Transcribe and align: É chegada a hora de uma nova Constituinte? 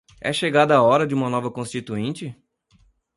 É 0.19 0.33
chegada 0.33 0.75
a 0.75 0.81
hora 0.81 1.05
de 1.05 1.13
uma 1.13 1.29
nova 1.29 1.51
Constituinte? 1.51 2.35